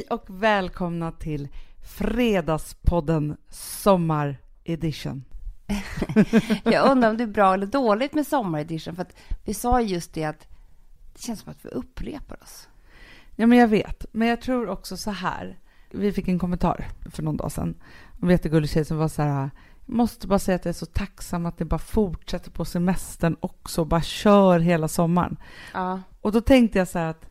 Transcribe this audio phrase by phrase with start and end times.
[0.00, 1.48] Hej och välkomna till
[1.82, 5.24] Fredagspodden Sommar Edition.
[6.64, 10.14] Jag undrar om det är bra eller dåligt med sommaredition, för att vi sa just
[10.14, 10.46] det att
[11.12, 12.68] det känns som att vi upprepar oss.
[13.36, 14.06] Ja, men jag vet.
[14.12, 15.58] Men jag tror också så här.
[15.90, 17.74] Vi fick en kommentar för någon dag sedan.
[18.22, 19.50] En jättegullig tjej som var så här.
[19.86, 23.36] Jag måste bara säga att jag är så tacksam att ni bara fortsätter på semestern
[23.40, 23.84] också.
[23.84, 25.36] Bara kör hela sommaren.
[25.74, 26.02] Ja.
[26.20, 27.26] Och då tänkte jag så här att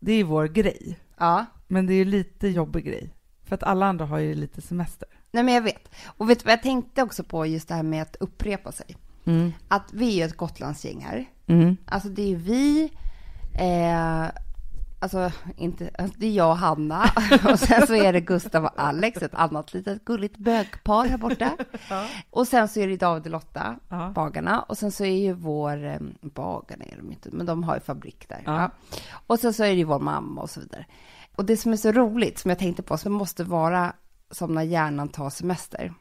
[0.00, 0.98] det är vår grej.
[1.18, 1.46] Ja.
[1.68, 3.14] Men det är ju lite jobbig grej.
[3.44, 5.08] För att alla andra har ju lite semester.
[5.30, 5.88] Nej, men jag vet.
[6.06, 8.96] Och vet du vad jag tänkte också på just det här med att upprepa sig?
[9.24, 9.52] Mm.
[9.68, 11.24] Att vi är ju ett Gotlandsgäng här.
[11.46, 11.76] Mm.
[11.86, 12.92] Alltså det är vi,
[13.54, 14.26] eh,
[15.00, 17.04] alltså inte, alltså, det är jag och Hanna
[17.52, 21.56] och sen så är det Gustav och Alex, ett annat litet gulligt bögpar här borta.
[22.30, 24.12] Och sen så är det David och Lotta, Ja.
[24.14, 24.62] bagarna.
[24.62, 27.80] Och sen så är ju vår, eh, bagarna är de inte, men de har ju
[27.80, 28.42] fabrik där.
[28.44, 28.60] Ja.
[28.60, 28.70] Ja.
[29.26, 30.86] Och sen så är det ju vår mamma och så vidare.
[31.38, 33.92] Och det som är så roligt, som jag tänkte på, som måste vara
[34.30, 35.94] som när hjärnan tar semester,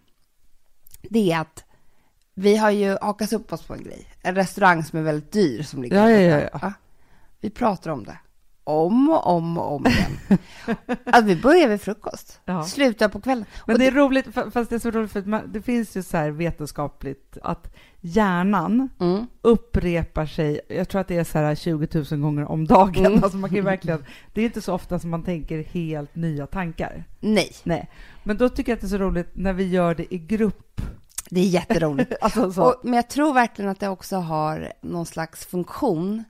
[1.01, 1.63] det är att
[2.33, 4.07] vi har ju hakat upp oss på en grej.
[4.21, 6.73] En restaurang som är väldigt dyr som ligger Ja, ja, ja, ja.
[7.39, 8.17] Vi pratar om det.
[8.67, 10.39] Om och om och om igen.
[11.05, 12.63] att vi börjar vid frukost, Ja.
[12.63, 13.45] slutar på kvällen.
[13.67, 16.03] Men det är roligt, fa- fast det är så roligt för man, det finns ju
[16.03, 19.25] så här vetenskapligt att hjärnan Mm.
[19.41, 23.05] upprepar sig, jag tror att det är så här 20 000 gånger om dagen.
[23.05, 23.23] Mm.
[23.23, 27.03] Alltså man kan verkligen, det är inte så ofta som man tänker helt nya tankar.
[27.19, 27.89] Nej, Nej.
[28.23, 30.81] Men då tycker jag att det är så roligt när vi gör det i grupp.
[31.29, 32.13] det är jätteroligt.
[32.21, 32.63] Alltså så.
[32.63, 36.23] Och, men jag tror verkligen att det också har någon slags funktion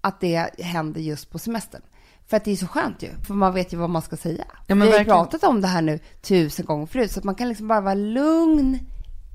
[0.00, 1.82] att det händer just på semestern.
[2.26, 4.44] För att det är så skönt ju, för man vet ju vad man ska säga.
[4.66, 5.16] Ja, Vi har ju verkligen.
[5.18, 7.94] pratat om det här nu tusen gånger förut, så att man kan liksom bara vara
[7.94, 8.78] lugn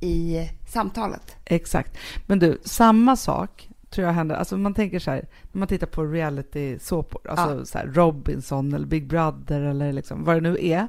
[0.02, 1.36] i samtalet.
[1.46, 1.98] Exakt.
[2.28, 5.88] Men du, samma sak tror jag händer, alltså man tänker så här, när man tittar
[5.88, 10.88] på reality-såpor, alltså så här Robinson eller Big Brother eller liksom vad det nu är,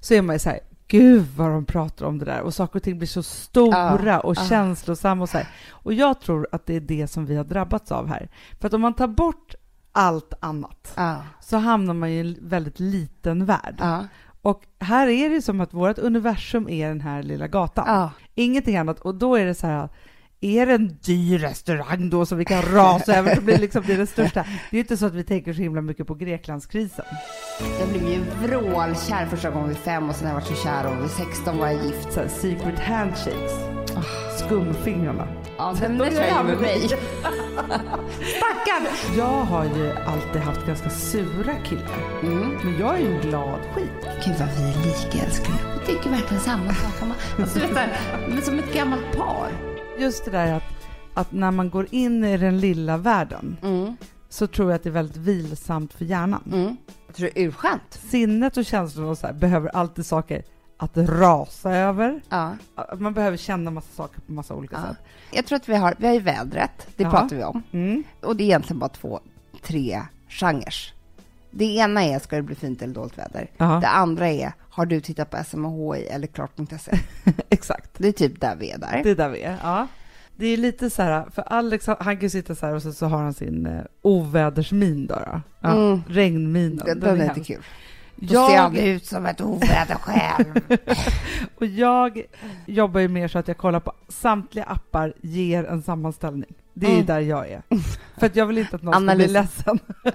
[0.00, 2.76] så är man ju så här, gud vad de pratar om det där och saker
[2.78, 4.44] och ting blir så stora och ja.
[4.48, 5.48] känslosamma och så här.
[5.70, 8.28] Och jag tror att det är det som vi har drabbats av här.
[8.60, 9.54] För att om man tar bort
[9.92, 13.76] allt annat Ja, så hamnar man i en väldigt liten värld.
[13.78, 14.04] ja,
[14.42, 17.84] Och här är det som att vårt universum är den här lilla gatan.
[17.88, 18.10] ja.
[18.34, 19.00] Ingenting annat.
[19.00, 19.88] Och då är det så här,
[20.40, 23.34] är det en dyr restaurang då som vi kan rasa över?
[23.34, 24.42] Det blir liksom det, det största.
[24.42, 27.04] Det är ju inte så att vi tänker så himla mycket på Greklandskrisen.
[27.80, 30.86] Jag blev ju vrålkär första gången vid fem och sen har jag varit så kär
[30.86, 32.12] och vid 16 var jag gift.
[32.12, 33.52] Så här, secret handshakes.
[34.38, 35.28] Skumfingrarna.
[35.58, 36.80] Ja, den med mig.
[38.36, 38.86] Stackarn!
[39.16, 42.20] Jag har ju alltid haft ganska sura killar.
[42.22, 42.50] Mm.
[42.64, 43.90] Men jag är ju en glad skit.
[44.26, 45.56] Gud vad vi är lika älskling.
[45.80, 47.08] Vi tycker verkligen samma sak.
[47.38, 47.90] Alltså, vet
[48.36, 49.48] du, som ett gammalt par.
[49.98, 50.62] Just det där att,
[51.14, 53.96] att när man går in i den lilla världen Mm.
[54.28, 56.42] så tror jag att det är väldigt vilsamt för hjärnan.
[56.52, 56.76] Mm.
[57.16, 57.82] Tror det är urskönt.
[58.10, 60.42] Sinnet och känslorna och så här, behöver alltid saker
[60.76, 62.20] att rasa över.
[62.28, 62.56] Ja.
[62.98, 64.88] Man behöver känna massa saker på massa olika ja.
[64.88, 64.96] sätt.
[65.32, 67.10] Jag tror att vi har, vi har ju vädret, det Ja.
[67.10, 67.62] pratar vi om.
[67.72, 68.04] Mm.
[68.22, 69.20] Och det är egentligen bara två,
[69.62, 70.74] tre genrer.
[71.50, 73.50] Det ena är, ska det bli fint eller dåligt väder?
[73.56, 73.78] Ja.
[73.80, 76.98] Det andra är, har du tittat på SMHI eller klart.se?
[77.50, 79.00] Exakt, Det är typ där vi är där.
[79.04, 79.56] det är där vi är.
[79.62, 79.86] Ja.
[80.36, 82.92] Det är lite så här, för Alex han kan ju sitta så här och så,
[82.92, 85.14] så har han sin eh, ovädersmin då.
[85.14, 85.40] då.
[85.60, 86.02] Ja, Mm.
[86.08, 86.82] Regnminen.
[86.86, 87.62] Den, den är inte kul.
[88.16, 90.60] Då ser Jag, han ut som ett oväder själv.
[91.56, 92.22] och jag
[92.66, 96.54] jobbar ju mer så att jag kollar på samtliga appar, ger en sammanställning.
[96.74, 97.06] Det är Mm.
[97.06, 97.62] där jag är.
[98.18, 99.78] För att jag vill inte att någon ska bli ledsen.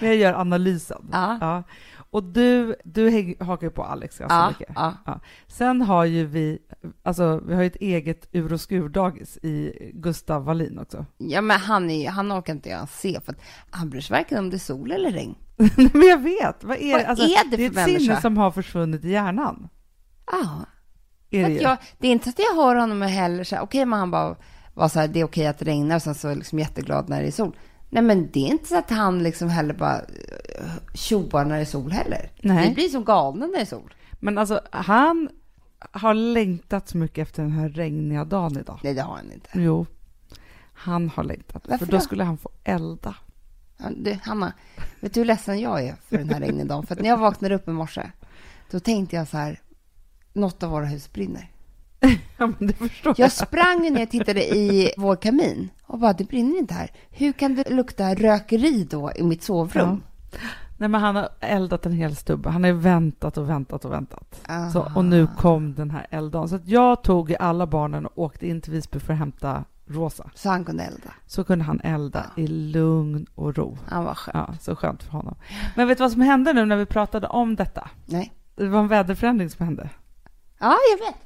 [0.00, 1.08] Men jag gör analysen.
[1.12, 1.38] Ja.
[1.40, 1.62] Ja.
[2.12, 4.68] Och du, du häng, hakar ju på Alex ganska Ja, mycket.
[4.76, 5.20] ja.
[5.46, 6.58] Sen har ju vi,
[7.02, 11.06] alltså vi har ju ett eget ur och skurdagis i Gustav Wallin också.
[11.18, 13.40] ja, men han, är, han orkar inte ens se, för att
[13.70, 15.34] han bryr sig varken om det är sol eller regn.
[15.92, 17.04] Men jag vet, vad är Vad?
[17.04, 18.20] Alltså, är det det är ett sinne människa?
[18.20, 19.68] som har försvunnit i hjärnan.
[20.32, 20.48] Ja.
[21.30, 23.98] Är det, jag, det är inte att jag hör honom heller så här, okej, men
[23.98, 24.36] han bara
[24.74, 26.58] var så här, det är okej att det regnar och sen så är jag liksom
[26.58, 27.56] jätteglad när det är sol.
[27.92, 31.60] Nej, men det är inte så att han liksom heller bara eh, tjoar när det
[31.60, 32.30] är sol heller.
[32.40, 32.68] Nej.
[32.68, 33.94] Vi blir som galna när det är sol.
[34.20, 35.28] Men alltså, han
[35.90, 38.80] har längtat så mycket efter den här regniga dagen idag.
[38.82, 39.50] Nej, det har han inte.
[39.52, 39.86] Jo,
[40.72, 41.62] han har längtat.
[41.68, 42.02] Varför för då då?
[42.02, 43.14] skulle han få elda.
[43.96, 44.52] Du, Hanna,
[45.00, 46.86] vet du hur ledsen jag är för den här regniga dagen?
[46.86, 48.10] För när jag vaknade upp i morse,
[48.70, 49.60] då tänkte jag så här,
[50.32, 51.48] något av våra hus brinner.
[52.36, 56.24] Ja, men det förstår Jag sprang ner och tittade i vår kamin och bara, det
[56.24, 56.90] brinner inte här.
[57.10, 60.02] Hur kan det lukta rökeri då i mitt sovrum?
[60.76, 62.50] Nej, men han har eldat en hel stubbe.
[62.50, 64.40] Han har väntat och väntat och väntat.
[64.72, 66.48] Så, och nu kom den här elddagen.
[66.48, 70.30] Så jag tog alla barnen och åkte in till Visby för att hämta rosa.
[70.34, 71.10] Så han kunde elda.
[71.26, 72.42] Så kunde han elda Ja.
[72.42, 73.78] i lugn och ro.
[73.88, 74.32] Han var skön.
[74.34, 75.34] Ja, så skönt för honom.
[75.76, 77.90] Men vet du vad som hände nu när vi pratade om detta?
[78.06, 78.32] Nej.
[78.56, 79.88] Det var en väderförändring som hände.
[80.58, 81.16] Ja, jag vet.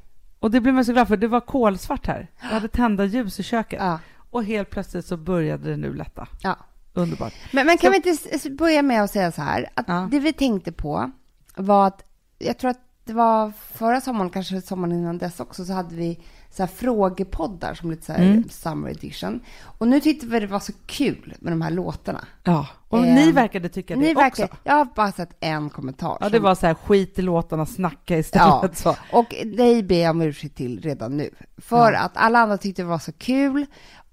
[0.41, 1.17] Och det blev man så glad för.
[1.17, 2.31] Det var kolsvart här.
[2.41, 3.79] Jag hade tända ljus i köket.
[3.83, 3.99] Ja.
[4.37, 6.29] Och helt plötsligt så började det nu lätta.
[6.41, 6.57] ja.
[6.95, 7.33] Underbart.
[7.53, 10.09] Men, men kan Så- vi inte börja med att säga så här, att Ja.
[10.11, 11.11] det vi tänkte på
[11.57, 12.03] var att,
[12.39, 16.21] jag tror att det var förra sommaren, kanske sommaren innan dess också, så hade vi
[16.51, 18.49] så här frågepoddar som lite så här Mm.
[18.49, 19.41] summer edition.
[19.79, 22.25] Och nu tyckte vi det var så kul med de här låtarna.
[22.45, 24.57] Ja, och Ehm, ni verkade tycka det Ni verkar, också.
[24.65, 26.19] jag har bara sett en kommentar.
[26.21, 28.63] Ja, det som- var så här skit i låtarna, snacka istället.
[28.63, 28.69] Ja.
[28.75, 28.97] Så.
[29.13, 31.31] Och dig ber jag om ursäkt till redan nu.
[31.59, 31.99] För Ja.
[32.01, 33.67] att alla andra tyckte det var så kul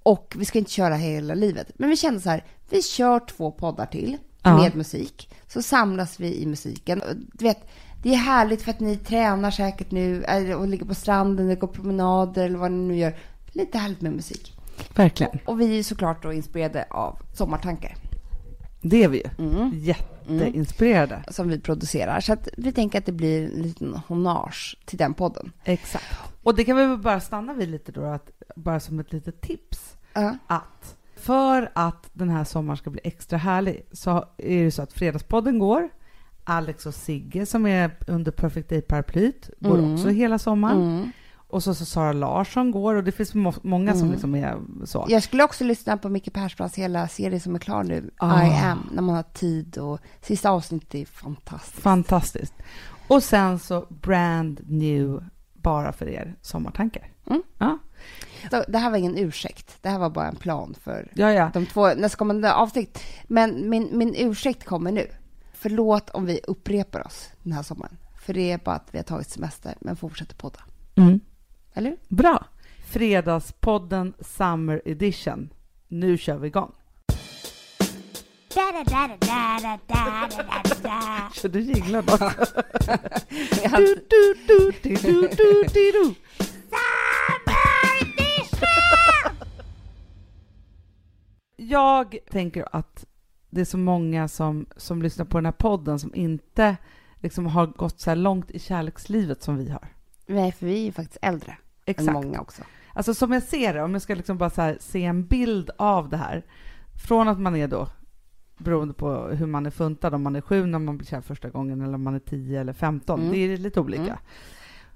[0.04, 1.68] och vi ska inte köra hela livet.
[1.76, 4.58] Men vi kände så här, vi kör två poddar till Ja.
[4.58, 5.30] med musik.
[5.48, 7.02] Så samlas vi i musiken.
[7.02, 7.70] Och Du vet,
[8.04, 10.24] det är härligt för att ni tränar säkert nu
[10.58, 13.16] och ligger på stranden eller går promenader eller vad ni nu gör.
[13.52, 14.54] Lite härligt med musik.
[14.96, 15.40] Verkligen.
[15.46, 17.96] Och vi är såklart då inspirerade av Sommartankar
[18.84, 19.46] Det är vi ju.
[19.46, 19.72] Mm.
[19.74, 21.24] Jätteinspirerade.
[21.28, 22.20] som vi producerar.
[22.20, 25.52] Så att vi tänker att det blir en liten hommage till den podden.
[25.64, 26.06] Exakt.
[26.44, 29.96] Och det kan vi bara stanna vid lite då, att, bara som ett litet tips.
[30.14, 30.38] Ja.
[30.48, 34.94] Att för att den här sommaren ska bli extra härlig så är det så att
[34.94, 35.90] Fredagspodden går.
[36.44, 39.94] Alex och Sigge som är under Perfect Day-paraplyt går Mm.
[39.94, 41.12] också hela sommaren.
[41.54, 44.12] Och så, så Sara Larsson går och det finns må- många som Mm.
[44.12, 45.06] liksom är så.
[45.10, 48.44] Jag skulle också lyssna på Micke Persbrandts hela serie som är klar nu, Ah.
[48.46, 51.80] I am, när man har tid och sista avsnittet är fantastiskt.
[51.84, 52.54] Fantastiskt.
[53.08, 55.24] Och sen så brand new
[55.54, 57.12] bara för er sommartankar.
[57.30, 57.44] Mm.
[57.58, 57.78] Ja,
[58.52, 61.32] Så det här var ingen ursäkt, det här var bara en plan för ja.
[61.34, 61.50] ja.
[61.54, 63.00] de två nästkommande avsnitt.
[63.28, 65.08] Men min, min ursäkt kommer nu.
[65.54, 67.98] Förlåt om vi upprepar oss den här sommaren.
[68.26, 70.60] För det är bara att vi har tagit semester, men fortsätter podda.
[70.96, 71.20] Mm.
[71.74, 71.98] Eller?
[72.08, 72.46] Bra.
[72.86, 75.54] Fredagspodden Summer Edition.
[75.88, 76.72] Nu kör vi igång.
[81.34, 82.18] Så du jinglar också.
[83.78, 86.16] Du, du, du, du, du, du, du, du.
[91.56, 93.06] Jag tänker att
[93.50, 96.78] det är så många som, som lyssnar på den här podden som inte
[97.20, 99.88] liksom har gått så här långt i kärlekslivet som vi har.
[100.26, 102.14] Nej, för vi är ju faktiskt äldre än Exakt.
[102.14, 102.64] många också.
[102.94, 106.10] Alltså som jag ser det, om jag ska liksom bara så se en bild av
[106.10, 106.46] det här.
[107.08, 107.88] Från att man är då,
[108.58, 111.50] beroende på hur man är funtad, om man är sju när man blir kär första
[111.50, 113.20] gången eller om man är tio eller femton.
[113.20, 113.32] Mm.
[113.32, 114.04] Det är lite olika.
[114.04, 114.18] Mm.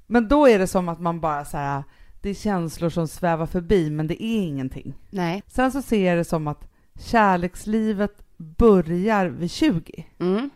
[0.08, 1.84] Men då är det som att man bara så här,
[2.22, 4.94] det är känslor som svävar förbi men det är ingenting.
[5.10, 5.44] Nej.
[5.48, 6.70] Sen så ser jag det som att
[7.00, 10.06] kärlekslivet börjar vid 20.
[10.20, 10.50] Mm.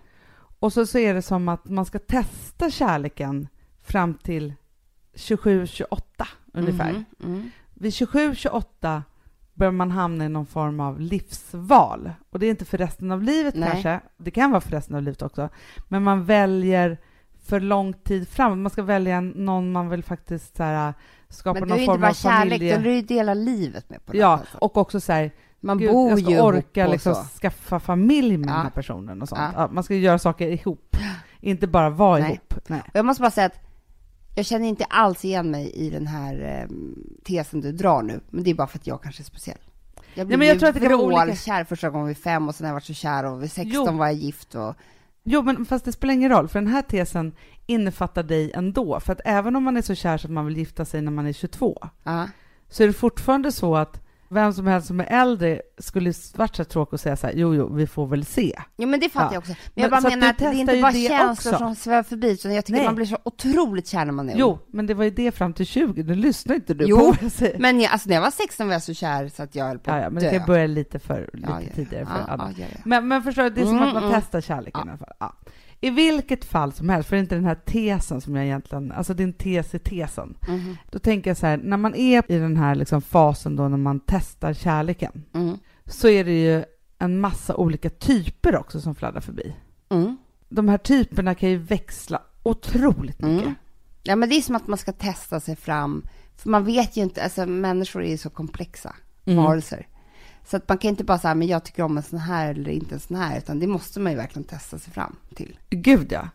[0.60, 3.48] Och så ser det som att man ska testa kärleken
[3.82, 4.54] fram till
[5.14, 6.02] 27-28
[6.54, 6.92] ungefär.
[6.92, 7.06] Mhm.
[7.24, 7.50] Mm.
[7.74, 9.02] Vid 27-28
[9.54, 12.12] börjar man hamna i någon form av livsval.
[12.30, 13.70] Och det är inte för resten av livet Nej.
[13.72, 15.50] kanske, det kan vara för resten av livet också,
[15.88, 16.98] men man väljer
[17.46, 18.58] för lång tid framåt.
[18.58, 20.94] Man ska välja någon man vill faktiskt så här,
[21.30, 22.76] skapa Men det är någon ju inte form bara av kärlek, familje...
[22.76, 24.56] då är det ju dela livet med på det Ja, sättet.
[24.62, 27.24] och också så här, Man Gud, bor jag ska ju orka liksom så.
[27.24, 28.54] skaffa familj med Ja.
[28.54, 29.42] den här personen och sånt.
[29.42, 29.52] Ja.
[29.56, 30.98] Ja, man ska göra saker ihop,
[31.40, 32.32] inte bara vara Nej.
[32.32, 32.54] ihop.
[32.68, 32.82] Nej.
[32.94, 33.71] Jag måste bara säga att
[34.36, 36.76] jag känner inte alls igen mig i den här eh,
[37.24, 39.58] tesen du drar nu, men det är bara för att jag kanske är speciell.
[40.14, 42.48] Jag blev men jag tror att det kan vara olika- vrålkär första gången vid fem
[42.48, 43.98] och sen har jag varit så kär och vid 16 Jo.
[43.98, 44.76] var jag gift och...
[45.24, 47.32] Jo, men fast det spelar ingen roll, för den här tesen
[47.66, 49.00] innefattar dig ändå.
[49.00, 51.12] För att även om man är så kär så att man vill gifta sig när
[51.12, 52.28] man är 22, Ja.
[52.70, 56.64] så är det fortfarande så att vem som helst som är äldre skulle varit så
[56.64, 58.60] tråkigt att säga så här, jo, jo, vi får väl se.
[58.78, 59.34] Jo men det fattar Ja.
[59.34, 59.52] jag också.
[59.52, 61.58] Men, Men jag bara att menar att det är inte bara känslor också.
[61.58, 62.86] som svävar förbi, utan jag tycker Nej.
[62.88, 64.40] man blir så otroligt kär när man är ung.
[64.40, 67.06] Jo, men det var ju det fram till 20, nu lyssnar inte du Jo, på
[67.06, 67.60] vad jag säger.
[67.60, 69.80] Men jag, alltså när jag var 16 var jag så kär så att jag höll
[69.80, 70.32] på ja, ja, men dö.
[70.32, 72.66] det kan börja lite, för, lite Ja, ja, tidigare för Ja, ja.
[72.86, 74.16] Men, men förstår du, det är som Mm, att man mm.
[74.22, 75.32] testar kärleken i alla fall.
[75.84, 78.92] I vilket fall som helst, för det är inte den här tesen som jag egentligen,
[78.92, 80.38] alltså din tes i tesen.
[80.48, 80.78] Mhm.
[80.92, 83.78] Då tänker jag så här, när man är i den här liksom fasen då när
[83.78, 85.58] man testar kärleken, Mm.
[85.86, 86.64] så är det ju
[86.98, 89.56] en massa olika typer också som fladdrar förbi.
[89.90, 90.18] Mm.
[90.50, 93.42] De här typerna kan ju växla otroligt mycket.
[93.46, 93.56] Mm.
[94.04, 96.08] Ja, men det är som att man ska testa sig fram.
[96.38, 98.96] För man vet ju inte, alltså människor är ju så komplexa
[99.26, 99.44] Mm.
[99.44, 99.88] varelser.
[100.46, 102.72] Så att man kan inte bara säga, men jag tycker om en sån här eller
[102.72, 105.58] inte en sån här, utan det måste man ju verkligen testa sig fram till.
[105.70, 106.28] Gud ja.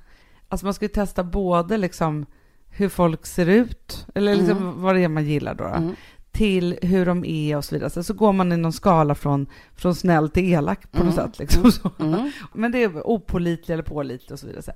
[0.49, 2.27] Alltså man ska ju testa både liksom
[2.69, 4.83] hur folk ser ut, eller liksom Mm.
[4.83, 5.95] vad det är man gillar då, då Mm.
[6.33, 7.91] till hur de är och så vidare.
[7.91, 11.27] Så, så går man i någon skala från, från snäll till elak på något Mm.
[11.27, 11.39] sätt.
[11.39, 11.73] Liksom.
[11.73, 11.91] Så.
[11.99, 12.31] Mm.
[12.55, 14.73] Men det är opålitlig eller pålitlig och så vidare.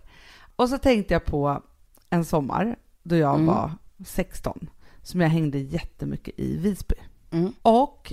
[0.57, 1.63] Och så tänkte jag på
[2.11, 3.47] en sommar då jag Mm.
[3.47, 3.71] var
[4.07, 4.71] 16,
[5.03, 6.95] som jag hängde jättemycket i Visby.
[7.31, 7.53] Mm.
[7.63, 8.13] Och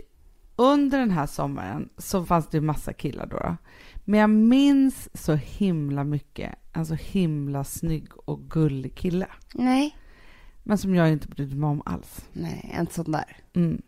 [0.57, 3.57] under den här sommaren så fanns det ju massa killar då, då.
[4.05, 9.27] Men jag minns så himla mycket en så himla snygg och gullig kille.
[9.53, 9.97] Nej.
[10.63, 12.25] Men som jag inte brydde mig om alls.
[12.33, 13.37] Nej, en sån där.
[13.53, 13.81] Mm.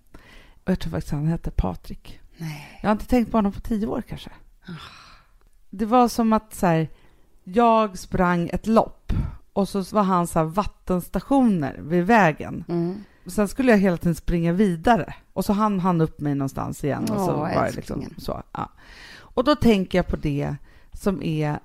[0.63, 2.19] Och jag tror faktiskt han hette Patrik.
[2.37, 2.79] Nej.
[2.81, 4.29] Jag har inte tänkt på honom på tio år kanske.
[5.69, 6.89] Det var som att så här,
[7.43, 9.13] jag sprang ett lopp
[9.53, 12.63] och så var han så här, vattenstationer vid vägen.
[12.67, 13.03] Mm.
[13.25, 17.03] Sen skulle jag hela tiden springa vidare och så hann han upp mig någonstans igen
[17.03, 18.43] och så var det liksom så.
[18.51, 18.69] Ja.
[19.17, 20.55] Och då tänker jag på det
[20.93, 21.59] som är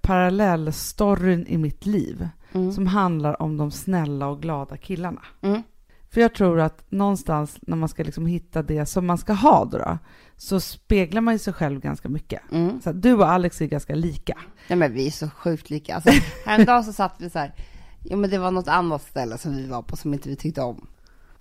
[0.00, 2.72] parallellstoryn i mitt liv Mm.
[2.72, 5.22] som handlar om de snälla och glada killarna.
[5.40, 5.62] Mm.
[6.10, 9.64] För jag tror att någonstans när man ska liksom hitta det som man ska ha
[9.64, 9.98] då, då
[10.36, 12.40] så speglar man ju sig själv ganska mycket.
[12.52, 12.80] Mm.
[12.80, 14.38] Så du och Alex är ganska lika.
[14.68, 15.94] Nej, men vi är så sjukt lika.
[15.94, 16.10] Alltså,
[16.46, 17.54] häromdagen så satt vi så här,
[18.04, 20.62] jo men det var något annat ställe som vi var på som inte vi tyckte
[20.62, 20.86] om.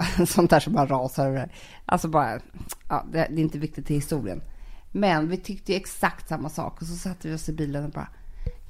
[0.27, 1.51] Sånt där som bara rasar över.
[1.85, 2.39] Alltså bara,
[2.89, 4.41] ja, det, det är inte viktigt till historien.
[4.91, 7.91] Men vi tyckte ju exakt samma sak och så satte vi oss i bilen och
[7.91, 8.07] bara,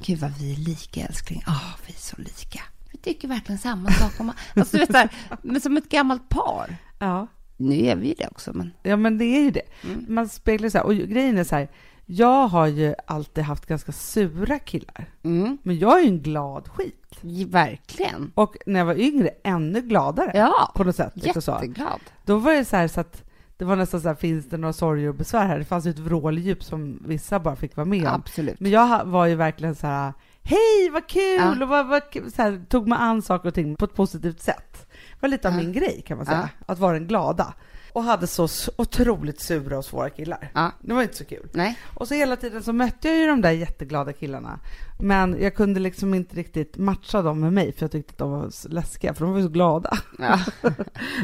[0.06, 1.44] gud vad vi är lika älskling.
[1.46, 2.62] Ja, vi är så lika.
[2.92, 5.10] Vi tycker verkligen samma sak om, alltså du vet så här,
[5.42, 6.76] men som ett gammalt par.
[7.00, 7.28] Ja.
[7.58, 9.62] Nu är vi ju det också, men Ja, men det är ju det.
[9.84, 10.06] Mm.
[10.10, 11.70] Man speglar så här, och grejen är så här,
[12.12, 16.68] jag har ju alltid haft ganska sura killar, mm, men jag är ju en glad
[16.68, 17.20] skit.
[17.48, 18.32] verkligen.
[18.36, 21.12] Och när jag var yngre, ännu gladare Ja, på något sätt.
[21.16, 22.00] Liksom jätteglad.
[22.26, 23.24] Då var det så här så att
[23.58, 25.60] det var nästan så här, finns det några sorger och besvär här?
[25.60, 28.14] Det fanns ju ett vråldjup som vissa bara fick vara med om.
[28.16, 28.60] Absolut.
[28.60, 30.14] Men jag var ju verkligen så här,
[30.44, 31.40] hej vad kul!
[31.40, 31.64] Ja.
[31.64, 34.42] Och vad, vad, kul", så här, tog mig an saker och ting på ett positivt
[34.42, 34.88] sätt.
[34.90, 35.60] Det var lite av Ja.
[35.60, 37.54] min grej kan man säga, att vara den glada.
[37.94, 40.52] Och hade så otroligt sura och svåra killar.
[40.54, 40.72] Ja.
[40.82, 41.50] Det var inte så kul.
[41.54, 41.80] Nej.
[41.96, 44.60] Och så hela tiden så mötte jag ju de där jätteglada killarna.
[45.00, 48.32] Men jag kunde liksom inte riktigt matcha dem med mig för jag tyckte att de
[48.32, 49.98] var läskiga för de var ju så glada.
[50.20, 50.40] Ja.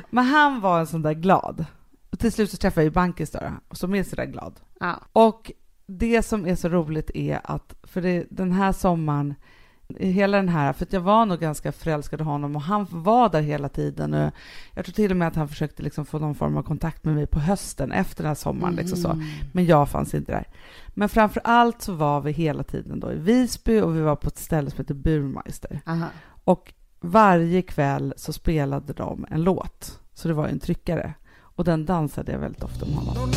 [0.10, 1.66] Men han var en sån där glad.
[2.12, 4.60] Och till slut så träffade jag ju Bankis då, och som är så där glad.
[4.80, 5.02] Ja.
[5.14, 5.52] Och
[5.88, 9.36] det som är så roligt är att, för det, den här sommaren,
[10.00, 13.30] hela den här, för att jag var nog ganska förälskad i honom och han var
[13.30, 14.14] där hela tiden.
[14.14, 14.32] Och
[14.74, 17.16] jag tror till och med att han försökte liksom få någon form av kontakt med
[17.16, 18.76] mig på hösten efter den här sommaren.
[18.76, 19.10] Liksom så.
[19.10, 19.26] Mm.
[19.52, 20.48] Men jag fanns inte där.
[20.88, 24.28] Men framför allt så var vi hela tiden då i Visby och vi var på
[24.28, 25.82] ett ställe som heter Burmeister.
[25.86, 26.06] Aha.
[26.44, 31.14] Och varje kväll så spelade de en låt, så det var ju en tryckare.
[31.38, 33.30] Och den dansade jag väldigt ofta med honom.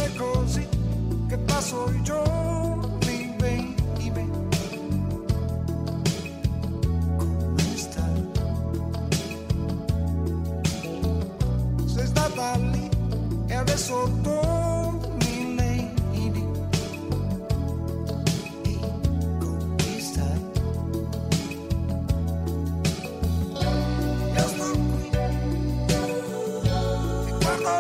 [12.39, 12.79] Guardo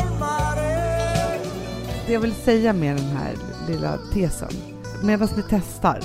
[0.00, 1.38] il mare.
[2.06, 3.34] Det jag vill säga med den här
[3.68, 4.48] lilla tesen,
[5.02, 6.00] medan ni testar,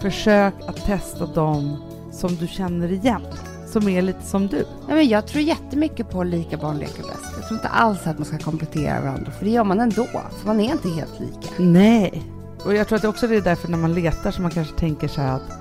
[0.00, 1.76] försök att testa dem
[2.12, 3.22] som du känner igen,
[3.66, 4.66] som är lite som du.
[4.86, 7.29] Nej, men jag tror jättemycket på lika barn leker bäst.
[7.50, 10.06] Tror inte alls att man ska komplettera varandra, för det gör man ändå.
[10.06, 11.48] För man är inte helt lika.
[11.58, 12.22] Nej.
[12.64, 15.08] Och jag tror att det också är därför när man letar så man kanske tänker
[15.08, 15.52] så här att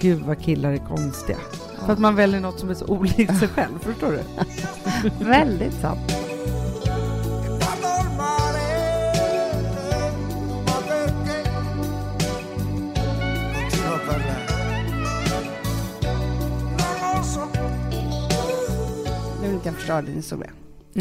[0.00, 1.38] gud vad killar är konstiga.
[1.86, 4.24] För att man väljer något som är så olikt sig själv, förstår du?
[5.24, 6.00] Väldigt sant.
[19.40, 20.50] Nu vill inte jag förstöra din historia.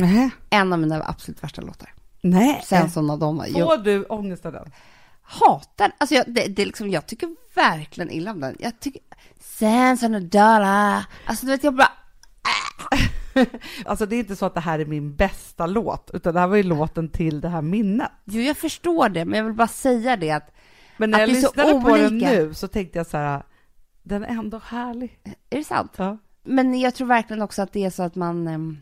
[0.01, 0.30] Nej.
[0.50, 1.94] En av mina absolut värsta låtar.
[2.22, 2.62] Nej.
[2.66, 3.48] Sen som Madonna.
[3.48, 4.72] Jag Får du ångest av den?
[5.22, 8.56] hatar Alltså jag, det, det är liksom, jag tycker verkligen illa om den.
[8.60, 9.01] Jag tycker...
[9.39, 11.06] Sen som Madonna.
[11.25, 11.92] Alltså du vet, jag bara...
[13.86, 16.48] Alltså det är inte så att det här är min bästa låt, utan det här
[16.48, 18.12] var ju låten till det här minnet.
[18.25, 20.51] Jo, jag förstår det, men jag vill bara säga det att...
[20.98, 22.30] Men när Att jag lyssnade på den olika.
[22.30, 23.44] nu så tänkte jag så här,
[24.04, 25.20] den är ändå härlig.
[25.50, 25.94] Är det sant?
[25.96, 26.18] Ja.
[26.44, 28.82] Men jag tror verkligen också att det är så att man...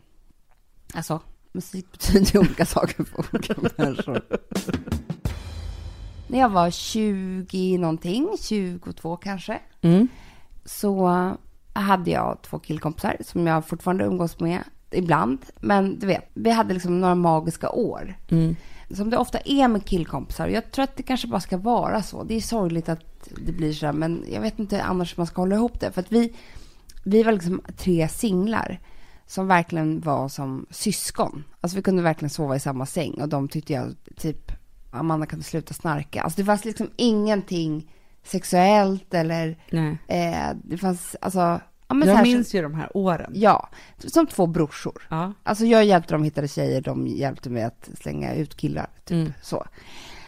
[0.94, 1.20] Alltså,
[1.52, 4.20] musik betyder ju olika saker för olika människor.
[6.28, 10.08] När jag var 20 någonting, 22 kanske, Mm.
[10.64, 11.10] så
[11.72, 15.38] hade jag två killkompisar som jag fortfarande umgås med ibland.
[15.60, 18.14] Men du vet, vi hade liksom några magiska år.
[18.30, 18.56] Mm.
[18.90, 20.48] Som det ofta är med killkompisar.
[20.48, 22.24] Jag tror att det kanske bara ska vara så.
[22.24, 25.42] Det är sorgligt att det blir så men jag vet inte annars hur man ska
[25.42, 25.92] hålla ihop det.
[25.92, 26.32] För att vi,
[27.04, 28.80] vi var liksom tre singlar
[29.26, 31.44] som verkligen var som syskon.
[31.60, 34.52] Alltså vi kunde verkligen sova i samma säng och de tyckte jag typ,
[34.90, 36.22] Amanda kunde sluta snarka.
[36.22, 37.92] Alltså det fanns liksom ingenting
[38.24, 39.56] sexuellt eller
[40.08, 43.32] eh, det fanns, alltså Ja, men jag minns ju de här åren.
[43.34, 43.68] Ja,
[43.98, 45.02] som två brorsor.
[45.10, 45.32] Ja.
[45.42, 48.86] Alltså jag hjälpte dem hitta tjejer, de hjälpte mig att slänga ut killar.
[49.04, 49.32] Typ Mm.
[49.42, 49.66] så.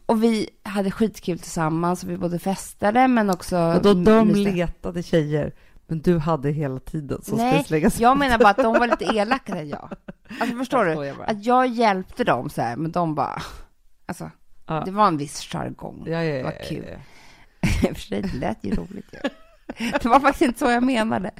[0.06, 3.56] Och vi hade skitkul tillsammans, och vi både festade men också...
[3.58, 5.52] Och då de letade tjejer,
[5.88, 9.04] men du hade hela tiden som Nej, slängas jag menar bara att de var lite
[9.04, 9.90] elakare än jag.
[10.40, 11.14] Alltså förstår Jag du?
[11.14, 11.26] bara.
[11.26, 13.42] Att jag hjälpte dem så här, men de bara...
[14.06, 14.30] Alltså,
[14.66, 14.82] Ja.
[14.84, 16.02] det var en viss jargong.
[16.06, 16.84] Ja, ja, ja, det var ja, kul.
[16.90, 16.96] ja.
[17.90, 19.18] Och för sig, det lät ju roligt ju.
[20.02, 21.30] Det var faktiskt inte så jag menade.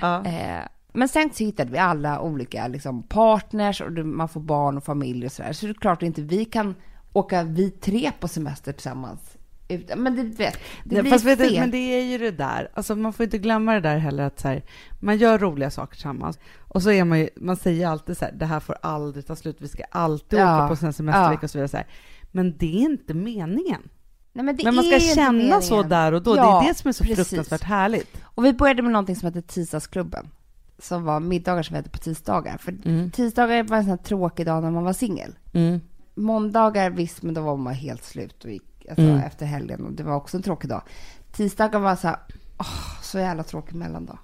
[0.00, 0.24] Ja.
[0.24, 0.60] Eh,
[0.92, 5.26] men sen så hittade vi alla olika liksom, partners och man får barn och familj
[5.26, 5.52] och sådär.
[5.52, 6.74] Så det är klart att inte vi kan
[7.12, 9.36] åka vi tre på semester tillsammans.
[9.68, 12.30] Ut- Men det, vet, det Nej, blir fast vet du, men det är ju det
[12.30, 14.62] där, alltså man får inte glömma det där heller att så här,
[15.00, 18.32] man gör roliga saker tillsammans och så är man ju, man säger alltid så här,
[18.32, 21.44] det här får aldrig ta slut, vi ska alltid Ja, åka på en semestervecka ja.
[21.46, 21.86] och så vidare så här.
[22.32, 23.88] Men det är inte meningen.
[24.32, 26.78] Nej, men det Men man ska känna så där och då, Ja, det är det
[26.78, 27.28] som är så precis.
[27.28, 28.16] fruktansvärt härligt.
[28.22, 30.28] Och vi började med någonting som heter tisdagsklubben.
[30.78, 32.56] Som var middagar som hette på tisdagar.
[32.58, 33.10] För Mm.
[33.10, 35.34] tisdagar var en sån här tråkig dag när man var singel.
[35.52, 35.80] Mm.
[36.14, 39.18] Måndagar visst, men då var man helt slut och gick alltså, Mm.
[39.18, 40.82] efter helgen och det var också en tråkig dag.
[41.32, 42.16] Tisdagar var så här,
[42.58, 44.18] åh, så jävla tråkig mellandag.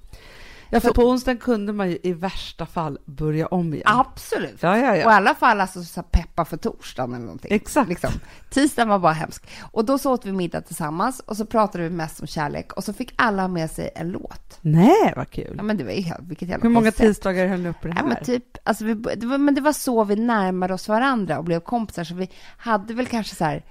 [0.71, 3.87] Ja, för Så- på onsdagen kunde man ju i värsta fall börja om igen.
[3.87, 4.63] Absolut.
[4.63, 5.13] Ja, ja, Och i ja.
[5.13, 7.53] alla fall alltså så peppa för torsdagen eller någonting.
[7.53, 7.89] Exakt.
[7.89, 8.11] Liksom.
[8.51, 9.47] Tisdagen var bara hemsk.
[9.73, 12.85] Och då så åt vi middag tillsammans och så pratade vi mest om kärlek och
[12.85, 14.59] så fick alla med sig en låt.
[14.61, 15.55] Nej, vad kul.
[15.57, 16.99] Ja men det var ju vilket jävla Hur många koncept.
[16.99, 18.09] tisdagar höll ni uppe det Ja, här?
[18.09, 21.45] men typ, alltså vi, det var, men det var så vi närmade oss varandra och
[21.45, 23.65] blev kompisar, så vi hade väl kanske så här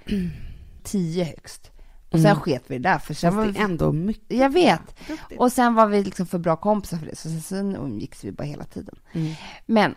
[0.84, 1.72] tio högst.
[2.12, 4.38] Och sen sket vi det där, för sen var det vi, är ändå mycket.
[4.38, 5.08] jag vet.
[5.08, 5.40] Duktigt.
[5.40, 8.32] Och sen var vi liksom för bra kompisar för det, så sen, sen umgicks vi
[8.32, 8.96] bara hela tiden.
[9.14, 9.34] Mm.
[9.66, 9.96] Men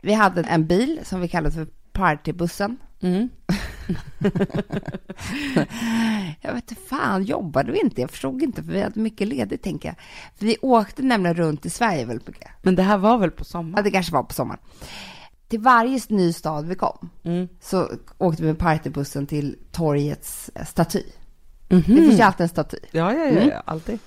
[0.00, 2.76] vi hade en bil som vi kallade för partybussen.
[3.00, 3.28] Mm.
[6.40, 8.00] Jag vet inte fan, jobbade vi inte?
[8.00, 9.96] Jag förstod inte, för vi hade mycket ledigt, tänker jag.
[10.38, 12.48] För vi åkte nämligen runt i Sverige väldigt mycket.
[12.62, 13.84] Men det här var väl på Ja, sommaren?
[13.84, 14.60] det kanske var på sommaren.
[15.48, 17.48] Till varje ny stad vi kom Mm.
[17.60, 17.88] så
[18.18, 21.02] åkte vi med partybussen till torgets eh, staty.
[21.68, 21.78] Mhm.
[21.80, 22.76] Det finns ju alltid en staty.
[22.90, 23.48] Ja, ja, ja, Mm.
[23.48, 23.98] ja, alltid.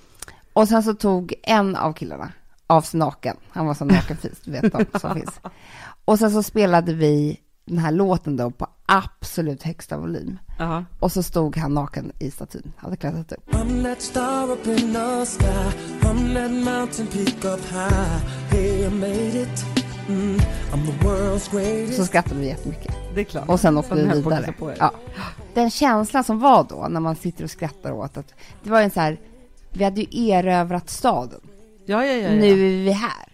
[0.54, 2.32] Och sen så tog en av killarna
[2.68, 3.38] av sig naken.
[3.50, 5.40] Han var så nakenfis, du vet de som finns.
[6.06, 10.40] Och sen så spelade vi den här låten då på absolut högsta volym.
[10.60, 10.86] Ja.
[11.00, 13.50] Och så stod han naken i statyn, hade klättrat upp.
[13.54, 15.78] I'm that star up in the sky.
[16.02, 18.18] I'm that mountain peak up high.
[18.52, 19.79] Hey, I made it.
[21.96, 22.96] Så skrapade vi jättemycket.
[23.16, 23.50] Det är klart.
[23.50, 24.54] Och sen åkte vi vidare.
[24.80, 24.92] Ja.
[25.54, 28.92] Den känslan som var då, när man sitter och skrattar åt att det var en
[28.92, 29.18] så här,
[29.72, 31.40] vi hade ju erövrat staden.
[31.86, 32.30] Ja, ja, ja, ja.
[32.32, 33.28] Nu är vi här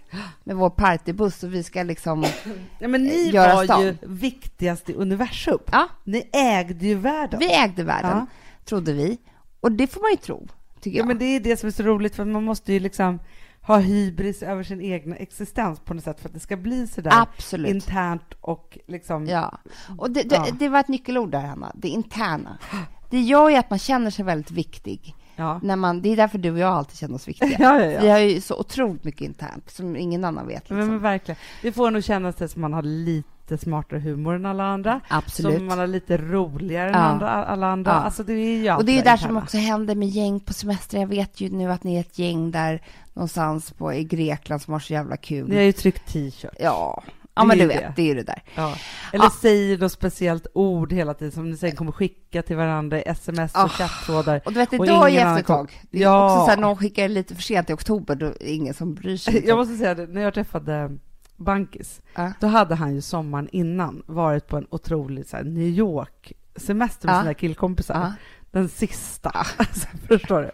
[0.44, 2.26] med vår partybuss och vi ska liksom,
[2.80, 3.82] ja, men ni göra var stan.
[3.84, 5.60] ju viktigast i universum.
[5.72, 7.40] ja, Ni ägde ju världen.
[7.40, 8.26] vi ägde världen, Ja.
[8.66, 9.18] trodde vi.
[9.60, 10.48] Och det får man ju tro,
[10.82, 11.08] tycker Ja, jag.
[11.08, 13.20] men det är det som är så roligt, för man måste ju liksom
[13.68, 17.02] ha hybris över sin egen existens på något sätt för att det ska bli så
[17.02, 17.70] där Absolut.
[17.72, 19.26] internt och liksom...
[19.28, 19.58] Ja,
[19.98, 20.46] och det, det, Ja.
[20.60, 22.58] det var ett nyckelord där, Hanna, det interna.
[23.10, 25.16] Det gör ju att man känner sig väldigt viktig.
[25.36, 25.60] Ja.
[25.64, 27.50] När man, det är därför du och jag alltid känner oss viktiga.
[27.60, 28.02] Ja, ja.
[28.02, 30.56] Vi har ju så otroligt mycket internt som ingen annan vet.
[30.60, 30.78] Liksom.
[30.78, 31.38] Men, men verkligen.
[31.62, 35.02] Det får nog kännas det som man har lite smartare humor än alla andra.
[35.08, 35.58] Absolut.
[35.58, 37.92] Som man har lite roligare än andra, alla andra.
[37.92, 37.98] Ja.
[37.98, 40.54] Alltså det är ju Och det är ju där som också händer med gäng på
[40.54, 41.00] semester.
[41.00, 42.82] Jag vet ju nu att ni är ett gäng där
[43.16, 45.50] någonstans på, i Grekland som har så jävla kul.
[45.50, 46.54] Ni har ju tryckt t-shirt.
[46.60, 47.04] Ja,
[47.36, 47.94] ja är men du vet, det.
[47.96, 48.44] det är ju det där.
[48.56, 48.76] Ja.
[49.14, 49.32] Eller Ja.
[49.42, 53.54] säger något speciellt ord hela tiden som ni sen kommer skicka till varandra i sms
[53.56, 53.68] och Ah.
[53.70, 54.42] chatti-trådar.
[54.46, 55.82] Och du vet, ju ingen efter ett tag.
[55.92, 56.26] Det är Ja.
[56.34, 58.94] också så här, någon skickar lite för sent i oktober, då är det ingen som
[58.94, 59.44] bryr sig.
[59.48, 60.98] Jag måste säga det, när jag träffade
[61.38, 62.32] Bankis, Ja.
[62.40, 67.16] då hade han ju sommaren innan varit på en otrolig så här, New York-semester med
[67.16, 67.22] Ja.
[67.22, 68.14] sina killkompisar.
[68.56, 68.60] Ja.
[68.60, 69.30] Den sista.
[69.58, 70.52] Alltså, förstår du?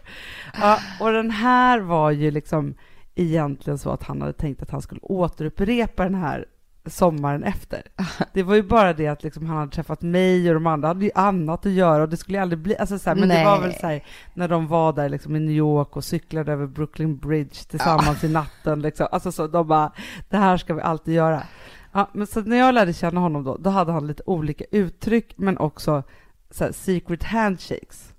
[0.62, 2.74] Ja, och den här var ju liksom
[3.16, 6.46] egentligen så att han hade tänkt att han skulle återupprepa den här
[6.86, 7.82] sommaren efter.
[8.34, 11.06] Det var ju bara det att liksom han hade träffat mig och de andra hade
[11.06, 13.46] ju annat att göra och det skulle ju aldrig bli, alltså så här, men det
[13.46, 13.68] var Nej.
[13.70, 17.18] väl så här, när de var där liksom i New York och cyklade över Brooklyn
[17.18, 19.92] Bridge tillsammans i natten liksom, alltså så de bara,
[20.30, 21.44] det här ska vi alltid göra.
[21.92, 25.34] Ja, men så när jag lärde känna honom då, då hade han lite olika uttryck
[25.38, 26.04] men också
[26.52, 28.14] så här, secret handshakes.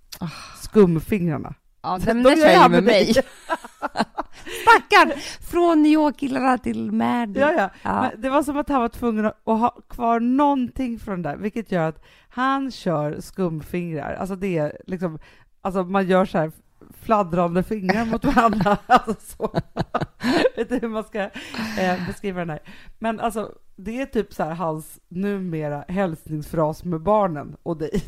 [0.62, 1.54] Skumfingrarna.
[1.82, 3.12] Ja, den de där gör jag med mig.
[4.62, 5.12] Stackarn!
[5.50, 7.40] Från New York-killarna till Maddy.
[7.40, 7.70] Ja, ja.
[7.82, 8.10] Ja.
[8.18, 11.72] Det var som att han var tvungen att ha kvar någonting från det där, vilket
[11.72, 14.14] gör att han kör skumfingrar.
[14.14, 15.18] Alltså det är liksom,
[15.60, 16.52] alltså man gör så här
[17.04, 18.76] fladdrande fingrar mot varandra.
[18.86, 19.60] Alltså så.
[20.56, 21.20] Vet inte hur man ska
[21.78, 22.62] eh, beskriva den här.
[22.98, 28.02] Men alltså, det är typ så här hans numera hälsningsfras med barnen och dig.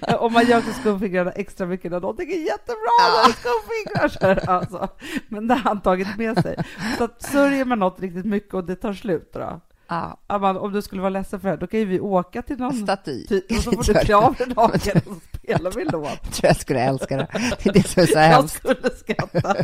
[0.18, 3.32] Om man gör till skumfingrarna extra mycket när de tycker jättebra ja.
[3.32, 4.48] skumfingrar.
[4.48, 4.88] Alltså.
[5.28, 6.64] Men det har han tagit med sig.
[6.98, 10.20] Så att sörjer man något riktigt mycket och det tar slut då, Ja.
[10.26, 12.82] Amanda, om du skulle vara ledsen för det, då kan ju vi åka till någon
[12.82, 13.26] Staty.
[13.26, 16.08] typ, och så får du klä av dig naken och så spelar vi en låt.
[16.22, 17.26] Jag tror jag skulle älska det.
[17.62, 18.56] Det är det som är så Jag hemskt.
[18.56, 19.54] skulle skratta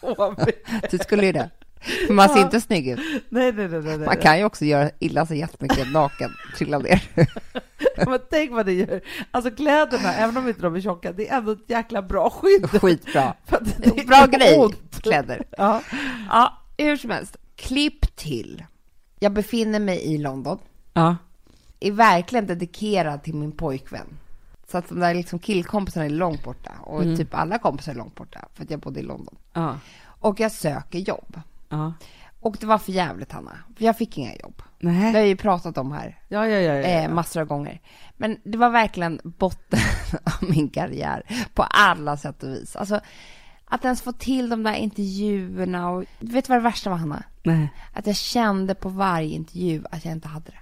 [0.00, 0.90] så mycket.
[0.90, 1.50] Du skulle ju det.
[2.10, 2.98] Man ser inte snygg ut.
[3.28, 3.98] Nej, nej, nej, nej.
[3.98, 7.02] Man kan ju också göra illa sig jättemycket naken, trilla ner.
[8.06, 9.00] Men tänk vad det gör.
[9.30, 12.70] Alltså kläderna, även om inte de är tjocka, det är ändå ett jäkla bra skydd.
[12.80, 13.34] Skitbra.
[14.06, 14.68] Bra grej,
[15.00, 15.42] kläder.
[15.58, 15.82] Ja.
[16.30, 17.36] Ja, hur som helst.
[17.56, 18.64] Klipp till.
[19.18, 20.58] Jag befinner mig i London.
[20.92, 21.16] Ja.
[21.80, 24.06] Är verkligen dedikerad till min pojkvän.
[24.70, 26.72] Så att de där liksom killkompisarna är långt borta.
[26.82, 27.16] Och Mm.
[27.16, 28.48] typ alla kompisar är långt borta.
[28.54, 29.36] För att jag bodde i London.
[29.52, 29.78] Ja.
[30.02, 31.40] Och jag söker jobb.
[31.68, 31.92] Ja.
[32.40, 33.58] Och det var för jävligt Hanna.
[33.76, 34.62] För jag fick inga jobb.
[34.80, 35.12] Det har Nej.
[35.14, 36.74] jag ju pratat om här Ja, ja, ja.
[36.74, 37.08] ja, eh, ja.
[37.08, 37.80] massor av gånger.
[38.16, 39.80] Men det var verkligen botten
[40.24, 42.76] av min karriär på alla sätt och vis.
[42.76, 43.00] Alltså,
[43.68, 47.22] att ens få till de där intervjuerna och vet du vad det värsta var Hanna?
[47.42, 47.68] Nej.
[47.92, 50.58] Att jag kände på varje intervju att jag inte hade det.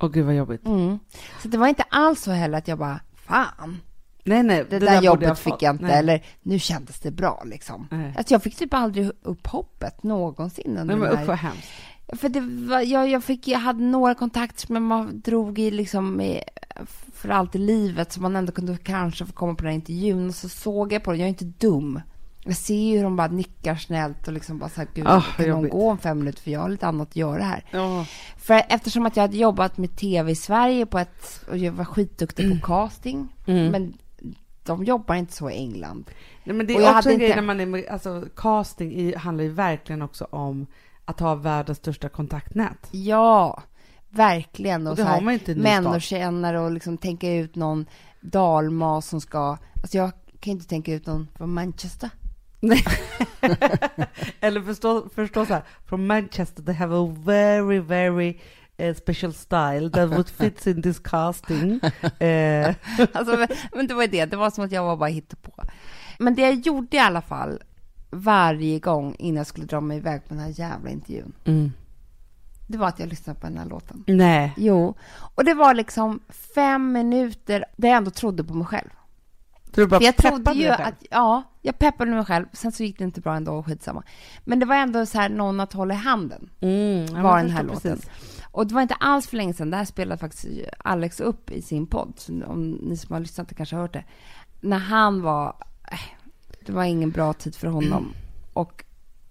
[0.00, 0.66] Åh gud vad jobbigt.
[0.66, 0.98] Mm.
[1.42, 3.80] Så det var inte alls så heller att jag bara, fan,
[4.24, 4.66] Nej, nej.
[4.70, 5.38] det, där, borde jobbet fått.
[5.38, 5.98] fick jag inte, Nej.
[5.98, 7.88] eller nu kändes det bra liksom.
[7.90, 8.14] Nej.
[8.18, 11.36] Alltså jag fick typ aldrig upp hoppet någonsin under Nej, men den usch här vad
[11.36, 11.68] hemskt.
[12.12, 16.12] För det var, jag, jag, fick, jag hade några kontakter som man drog i liksom
[16.16, 16.42] med,
[17.14, 20.28] för allt i livet så man ändå kunde kanske få komma på den här intervjun
[20.28, 22.00] och så såg jag på det, jag är inte dum.
[22.44, 25.22] Jag ser ju hur de bara nickar snällt och liksom bara så här, gud, vad
[25.36, 25.72] kan någon jobbigt.
[25.72, 27.64] gå om fem minuter för jag har lite annat att göra här.
[27.70, 28.06] Ja.
[28.36, 31.84] För eftersom att jag hade jobbat med tv i Sverige på ett, och jag var
[31.84, 33.66] skitduktig på casting, Mm.
[33.72, 33.92] men
[34.64, 36.10] de jobbar inte så i England.
[36.44, 39.16] Nej, men det är också en grej inte- när man är med, alltså casting i,
[39.16, 40.66] handlar ju verkligen också om
[41.04, 42.88] att ha världens största kontaktnät.
[42.90, 43.62] Ja,
[44.08, 44.86] verkligen.
[44.86, 47.86] Och Och det så har man inte människokännare och liksom tänka ut någon
[48.20, 49.56] dalmas som ska...
[49.82, 52.10] Alltså jag kan inte tänka ut någon från Manchester.
[54.40, 58.38] Eller förstå, förstå så här, från Manchester they have a very, very
[58.76, 61.80] eh, special style that would fit in this casting.
[62.18, 62.74] Eh,
[63.12, 65.10] Alltså, men- men det var ju det, det var som att jag var bara
[65.42, 65.64] på.
[66.18, 67.62] Men det jag gjorde i alla fall
[68.10, 71.72] varje gång innan jag skulle dra mig iväg på den här jävla intervjun, mm.
[72.66, 74.04] det var att jag lyssnade på den här låten.
[74.06, 74.52] Nej.
[74.56, 74.94] Jo,
[75.34, 76.20] och det var liksom
[76.54, 78.88] fem minuter där jag ändå trodde på mig själv.
[79.74, 82.46] Du bara jag trodde ju att, ja, jag peppade mig själv.
[82.52, 84.02] Sen så gick det inte bra ändå, skitsamma.
[84.44, 86.50] Men det var ändå så här någon att hålla i handen.
[86.60, 87.96] Mm, ja, var den här låten.
[87.96, 88.10] precis.
[88.52, 90.46] Och det var inte alls för länge sedan, det här spelade faktiskt
[90.78, 94.04] Alex upp i sin podd, så om ni som har lyssnat kanske har hört det.
[94.60, 95.56] När han var,
[95.92, 95.98] eh,
[96.66, 98.12] det var ingen bra tid för honom
[98.52, 98.84] och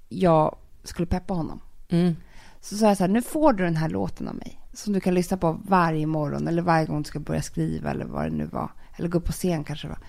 [0.10, 1.62] jag skulle peppa honom.
[1.90, 2.16] Mm.
[2.62, 4.60] Så sa jag så här, nu får du den här låten av mig.
[4.74, 8.06] Som du kan lyssna på varje morgon eller varje gång du ska börja skriva eller
[8.06, 8.72] vad det nu var.
[8.98, 10.00] Eller gå upp på scen kanske det var.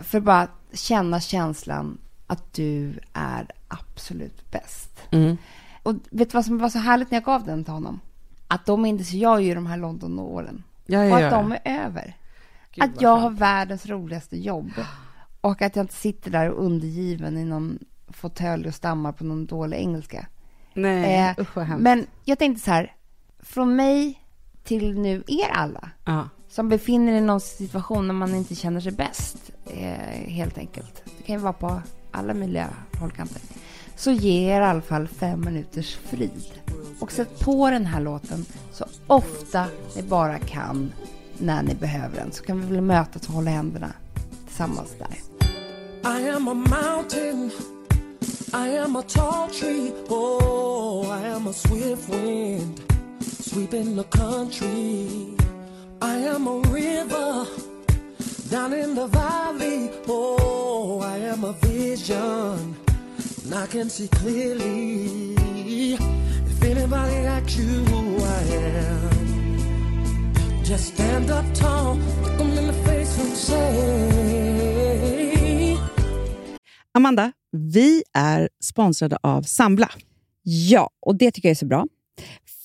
[0.00, 5.00] För att bara känna känslan att du är absolut bäst.
[5.10, 5.36] Mm.
[5.82, 8.00] Och vet du vad som var så härligt när jag gav den till honom?
[8.48, 10.62] Att då minns jag ju de här London-åren.
[10.86, 11.30] Ja, Och ja, att ja.
[11.30, 12.16] de är över.
[12.72, 14.70] Gud, att jag har världens roligaste jobb.
[15.40, 19.76] Och att jag inte sitter där undergiven i någon fåtölj och stammar på någon dålig
[19.76, 20.26] engelska.
[20.74, 21.82] Nej, Eh, usch vad hemskt.
[21.82, 22.94] Men jag tänkte så här,
[23.38, 24.20] från mig
[24.64, 28.92] till nu er alla Ja som befinner i någon situation när man inte känner sig
[28.92, 29.36] bäst,
[29.66, 31.02] eh, helt enkelt.
[31.04, 33.42] Det kan ju vara på alla möjliga hållkanter.
[33.96, 36.52] Så ge er i alla fall fem minuters frid.
[37.00, 40.92] Och sätt på den här låten så ofta ni bara kan
[41.38, 42.32] när ni behöver den.
[42.32, 43.92] Så kan vi väl mötas och hålla händerna
[44.46, 45.16] tillsammans där.
[46.20, 47.50] I am a mountain.
[48.52, 49.92] I am a tall tree.
[50.08, 52.80] Oh, I am a swift wind
[53.42, 55.39] sweeping the country.
[56.02, 57.46] I am a river
[58.50, 59.90] down in the valley.
[60.08, 62.74] Oh, I am a vision.
[63.44, 65.34] And I can see clearly.
[66.46, 69.10] If anybody asks you who I am,
[70.64, 74.70] just stand up tall, look them in the face and say.
[76.94, 79.90] Amanda, vi är sponsrade av Sambla.
[80.42, 81.86] Ja, och det tycker jag är så bra.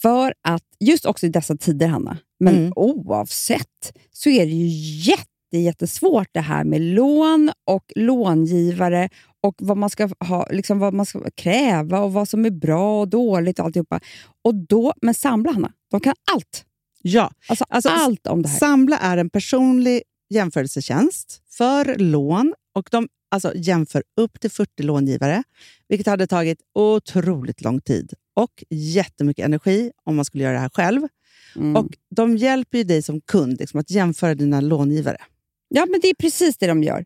[0.06, 2.74] För att just också i dessa tider, Hanna, men Mm.
[2.76, 4.68] oavsett, så är det ju
[5.12, 9.10] jätte, jättesvårt det här med lån och långivare
[9.44, 13.02] och vad man ska ha, liksom vad man ska kräva och vad som är bra
[13.02, 14.00] och dåligt och alltihopa.
[14.42, 16.66] Och då, men Sambla, Hanna, de kan allt.
[17.02, 18.60] Ja, Alltså, Alltså, allt om det här.
[18.60, 25.44] Sambla är en personlig jämförelsetjänst för lån och de alltså, jämför upp till 40 långivare,
[25.88, 30.70] vilket hade tagit otroligt lång tid och jättemycket energi om man skulle göra det här
[30.74, 31.02] själv.
[31.56, 31.76] Mm.
[31.76, 35.18] Och De hjälper ju dig som kund liksom, att jämföra dina långivare.
[35.70, 37.06] Ja, men det är precis det de gör.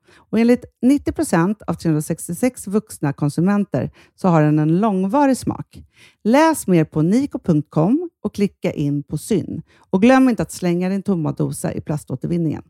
[0.15, 5.83] Och enligt 90 procent av 366 vuxna konsumenter så har den en långvarig smak.
[6.23, 9.61] Läs mer på niko.com och klicka in på Syn.
[9.89, 12.63] Och glöm inte att slänga din tomma dosa i plaståtervinningen.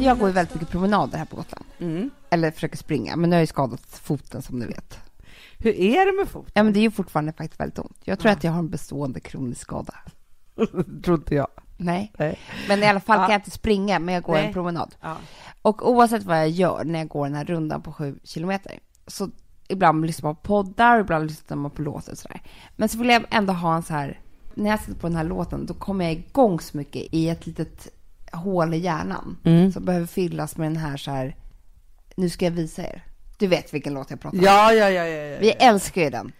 [0.00, 1.64] Jag går ju väldigt mycket promenader här på Gotland.
[2.30, 4.98] Eller försöker springa, men nu har jag ju skadat foten som ni vet.
[5.62, 6.50] Hur är det med foten?
[6.54, 7.98] Ja, men det är ju fortfarande faktiskt väldigt ont.
[8.04, 9.94] Jag tror att jag har en bestående kronisk skada.
[11.04, 11.48] tror inte jag.
[11.76, 12.38] Nej, Nej.
[12.68, 13.22] men i alla fall Ja.
[13.26, 14.46] kan jag inte springa, men jag går Nej.
[14.46, 14.94] en promenad.
[15.00, 15.16] Ja.
[15.62, 19.30] Och oavsett vad jag gör när jag går den här rundan på sju kilometer, så
[19.68, 22.42] ibland lyssnar man på poddar, ibland lyssnar man på låtar och sådär.
[22.76, 24.20] Men så vill jag ändå ha en så här,
[24.54, 27.46] när jag sätter på den här låten, då kommer jag igång så mycket i ett
[27.46, 27.88] litet
[28.32, 29.72] hål i hjärnan Mm.
[29.72, 31.36] som behöver fyllas med den här så här,
[32.16, 33.04] nu ska jag visa er.
[33.42, 34.44] Du vet vilken låt jag pratar om.
[34.44, 35.38] Ja, ja, ja, ja, ja.
[35.40, 36.32] Vi älskar ju den.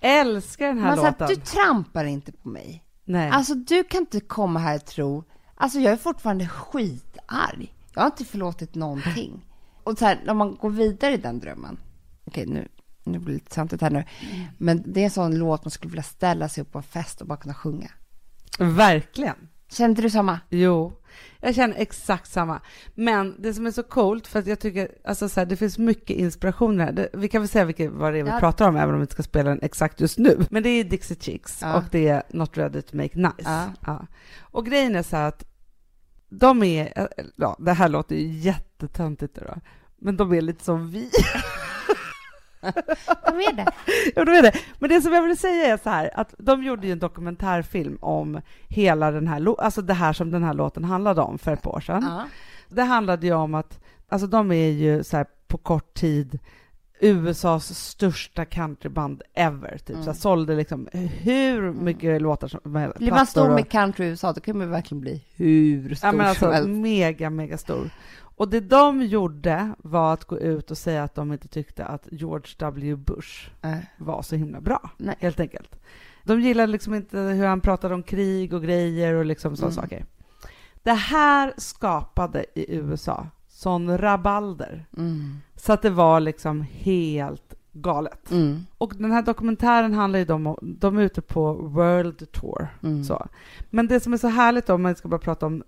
[0.00, 1.24] älskar den här Man låten.
[1.24, 2.84] att du trampar inte på mig.
[3.04, 3.30] Nej.
[3.30, 7.74] Alltså du kan inte komma här och tro, alltså jag är fortfarande skitarg.
[7.94, 9.46] Jag har inte förlåtit någonting.
[9.84, 11.78] Och så här, om man går vidare i den drömmen.
[12.24, 12.68] Okej, nu,
[13.04, 14.04] nu blir det lite samtidigt här nu.
[14.58, 17.20] Men det är en sån låt man skulle vilja ställa sig upp på en fest
[17.20, 17.90] och bara kunna sjunga.
[18.58, 19.36] Verkligen.
[19.70, 20.40] Kände du samma?
[20.48, 20.92] Jo,
[21.40, 22.60] jag känner exakt samma.
[22.94, 25.78] Men det som är så coolt, för att jag tycker, alltså så här, det finns
[25.78, 26.92] mycket inspiration här.
[26.92, 28.38] Det, vi kan väl säga vilket, vad det är vi Ja.
[28.40, 30.46] pratar om, även om vi inte ska spela den exakt just nu.
[30.50, 31.76] Men det är Dixie Chicks Ja.
[31.78, 33.70] och det är Not Ready to Make Nice.
[33.86, 34.06] Ja.
[34.40, 35.44] Och grejen är så här att
[36.28, 39.54] de är, ja, det här låter ju jättetöntigt då,
[39.98, 41.10] men de är lite som vi.
[42.60, 43.66] Vad är det?
[44.16, 44.52] Ja, då är det.
[44.78, 47.98] Men det som jag vill säga är så här, att de gjorde ju en dokumentärfilm
[48.00, 51.62] om hela den här, alltså det här som den här låten handlade om för ett
[51.62, 52.02] par år sedan.
[52.08, 52.24] Ja.
[52.68, 56.38] Det handlade ju om att, alltså de är ju så här på kort tid
[57.02, 59.96] USAs största countryband ever, typ.
[59.96, 62.92] Så här, sålde liksom hur mycket låtar som Mm.
[62.98, 66.08] Blir man stor och- med country i USA, då kan man verkligen bli hur stor
[66.08, 66.68] Ja, men som alltså helst.
[66.68, 67.90] mega, mega stor.
[68.40, 72.08] Och det de gjorde var att gå ut och säga att de inte tyckte att
[72.10, 72.96] George W.
[72.96, 73.76] Bush Äh.
[73.98, 75.16] var så himla bra, Nej.
[75.18, 75.76] helt enkelt.
[76.24, 79.82] De gillade liksom inte hur han pratade om krig och grejer och liksom sådana Mm.
[79.82, 80.04] saker.
[80.82, 85.36] Det här skapade i USA sån rabalder, Mm.
[85.56, 88.30] så att det var liksom helt galet.
[88.30, 88.66] Mm.
[88.78, 92.68] Och den här dokumentären handlar ju om, de är ute på World Tour.
[92.82, 93.04] Mm.
[93.04, 93.26] Så.
[93.70, 95.62] Men det som är så härligt då, om man ska bara prata om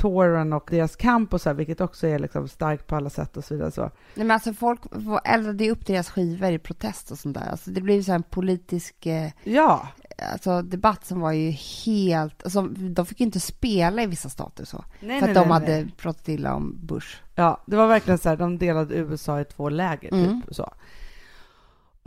[0.00, 3.36] touren och deras kamp och så här, vilket också är liksom starkt på alla sätt
[3.36, 3.70] och så vidare.
[3.70, 3.82] Så.
[3.82, 4.80] Nej, men alltså folk
[5.24, 7.48] eldade upp deras skivor i protest och sånt där.
[7.50, 9.88] Alltså det blev så en politisk eh, Ja,
[10.32, 12.44] alltså, debatt som var ju helt...
[12.44, 14.84] Alltså, de fick ju inte spela i vissa stater så.
[15.00, 17.16] nej, för nej, att de nej, hade pratat illa om Bush.
[17.34, 20.14] Ja, det var verkligen så här, de delade USA i två läger.
[20.14, 20.42] Mm.
[20.42, 20.72] Typ, så.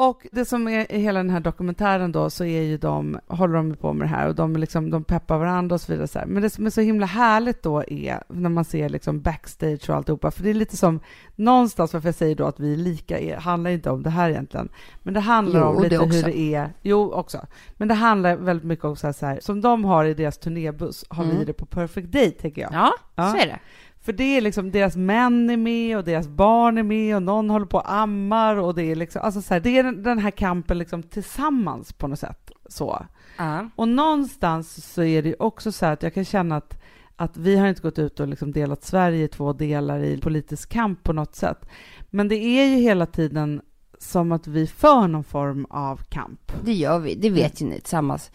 [0.09, 3.53] Och det som är i hela den här dokumentären då, så är ju de, håller
[3.55, 6.07] de på med det här och de, liksom, de peppar varandra och så vidare.
[6.07, 6.25] Så här.
[6.25, 9.95] Men det som är så himla härligt då är när man ser liksom backstage och
[9.95, 10.99] alltihopa, för det är lite som,
[11.35, 14.29] någonstans varför jag säger då att vi är lika, är, handlar inte om det här
[14.29, 14.69] egentligen,
[15.03, 16.17] men det handlar Jo, om det lite också.
[16.17, 17.37] hur det är, jo också,
[17.77, 20.37] men det handlar väldigt mycket om så här, så här som de har i deras
[20.37, 21.45] turnébuss, har vi Mm.
[21.45, 22.73] det på Perfect Day, tänker jag.
[22.73, 23.29] Ja, Ja.
[23.31, 23.59] så är det.
[24.03, 27.49] För det är liksom, deras män är med och deras barn är med och någon
[27.49, 30.31] håller på och ammar och det är liksom, alltså så här, det är den- här
[30.31, 32.51] kampen liksom tillsammans på något sätt.
[32.69, 33.05] Så.
[33.37, 33.69] Ja.
[33.75, 36.81] Och någonstans så är det också så att jag kan känna att,
[37.15, 40.69] att vi har inte gått ut och liksom delat Sverige i två delar i politisk
[40.69, 41.65] kamp på något sätt.
[42.09, 43.61] Men det är ju hela tiden
[43.99, 46.51] som att vi för någon form av kamp.
[46.65, 48.31] Det gör vi, det vet ju ni tillsammans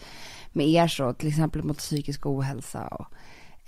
[0.51, 3.05] med er så, till exempel mot psykisk ohälsa och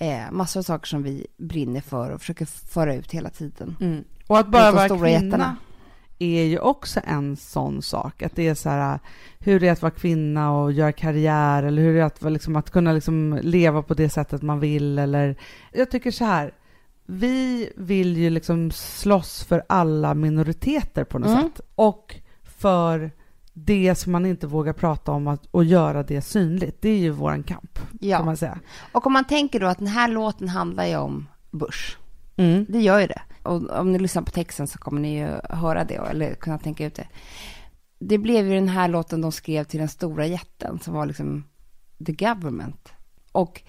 [0.02, 4.04] eh, massor av saker som vi brinner för och försöker föra ut hela tiden.
[4.28, 5.56] Och att bara vara kvinna jättarna.
[6.20, 8.22] är ju också en sån sak.
[8.24, 9.00] Att det är så här,
[9.40, 12.56] hur det är att vara kvinna och göra karriär eller hur det är att, liksom,
[12.56, 15.00] att kunna liksom leva på det sättet man vill.
[15.00, 15.36] Eller,
[15.74, 16.54] jag tycker så här,
[17.06, 21.42] vi vill ju liksom slåss för alla minoriteter på något Mm.
[21.44, 21.62] sätt.
[21.76, 23.12] Och för
[23.54, 26.82] det som man inte vågar prata om att, och göra det synligt.
[26.82, 28.60] Det är ju våran kamp, kan Ja, man säga.
[28.92, 31.98] och om man tänker då att den här låten handlar ju om Bush.
[32.36, 32.66] Mm.
[32.70, 33.22] Det gör ju det.
[33.44, 36.86] Och om ni lyssnar på texten så kommer ni ju höra det, eller kunna tänka
[36.86, 37.08] ut det.
[38.00, 41.44] Det blev ju den här låten de skrev till den stora jätten som var liksom
[42.06, 42.90] the government.
[43.32, 43.62] Och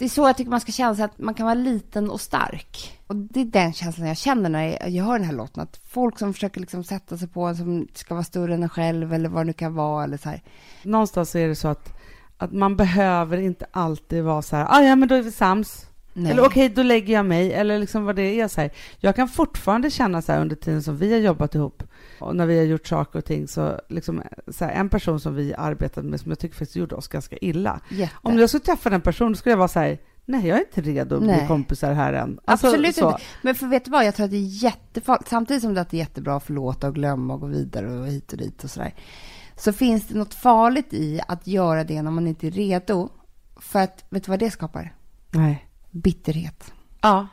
[0.00, 2.20] det är så jag tycker man ska känna sig att man kan vara liten och
[2.20, 3.00] stark.
[3.06, 5.62] Och det är den känslan jag känner när jag- hör den här låten.
[5.62, 8.68] Att folk som försöker liksom sätta sig på en som ska vara större än en
[8.68, 10.42] själv eller vad det nu kan vara eller så här.
[10.82, 11.92] Någonstans är det så att,
[12.38, 15.86] att man behöver inte alltid vara så här, ah, ja men då är vi sams.
[16.12, 16.32] Nej.
[16.32, 17.52] Eller okej, då lägger jag mig.
[17.52, 18.70] Eller liksom vad det är så här.
[18.98, 21.82] Jag kan fortfarande känna så här under tiden som vi har jobbat ihop
[22.22, 25.34] och när vi har gjort saker och ting så liksom så här, en person som
[25.34, 27.80] vi arbetade med som jag tycker faktiskt gjorde oss ganska illa.
[27.90, 28.14] Jätte.
[28.22, 30.80] Om jag skulle träffa den personen skulle jag vara så här, nej jag är inte
[30.80, 31.48] redo att bli Nej.
[31.48, 32.40] kompisar här än.
[32.44, 33.10] Alltså, Absolut så.
[33.10, 33.22] inte.
[33.42, 35.28] Men för vet du vad, jag tror att det är jättefarligt.
[35.28, 38.38] Samtidigt som det är jättebra att förlåta och glömma och gå vidare och hit och
[38.38, 38.94] dit och sådär.
[39.56, 43.08] Så finns det något farligt i att göra det när man inte är redo.
[43.56, 44.94] För att, vet du vad det skapar?
[45.30, 45.66] Nej.
[45.90, 46.72] Bitterhet.
[47.00, 47.26] Ja.